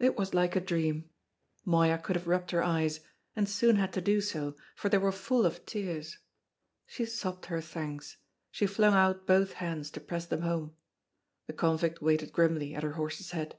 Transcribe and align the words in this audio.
It 0.00 0.18
was 0.18 0.34
like 0.34 0.56
a 0.56 0.60
dream. 0.60 1.10
Moya 1.64 1.96
could 1.98 2.16
have 2.16 2.26
rubbed 2.26 2.50
her 2.50 2.60
eyes, 2.64 2.98
and 3.36 3.48
soon 3.48 3.76
had 3.76 3.92
to 3.92 4.00
do 4.00 4.20
so, 4.20 4.56
for 4.74 4.88
they 4.88 4.98
were 4.98 5.12
full 5.12 5.46
of 5.46 5.64
tears. 5.64 6.18
She 6.88 7.04
sobbed 7.04 7.46
her 7.46 7.60
thanks; 7.60 8.16
she 8.50 8.66
flung 8.66 8.94
out 8.94 9.28
both 9.28 9.52
hands 9.52 9.92
to 9.92 10.00
press 10.00 10.26
them 10.26 10.42
home. 10.42 10.74
The 11.46 11.52
convict 11.52 12.02
waited 12.02 12.32
grimly 12.32 12.74
at 12.74 12.82
her 12.82 12.94
horse's 12.94 13.30
head. 13.30 13.56